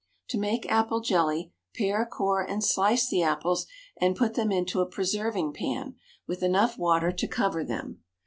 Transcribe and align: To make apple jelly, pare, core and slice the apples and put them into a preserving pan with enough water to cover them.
To 0.29 0.39
make 0.39 0.65
apple 0.65 1.01
jelly, 1.01 1.51
pare, 1.75 2.07
core 2.07 2.41
and 2.41 2.63
slice 2.63 3.07
the 3.07 3.21
apples 3.21 3.67
and 3.97 4.15
put 4.15 4.33
them 4.33 4.51
into 4.51 4.81
a 4.81 4.87
preserving 4.89 5.53
pan 5.53 5.93
with 6.25 6.41
enough 6.41 6.75
water 6.75 7.11
to 7.11 7.27
cover 7.27 7.63
them. 7.63 7.99